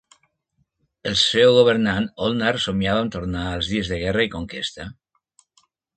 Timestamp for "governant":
1.57-2.09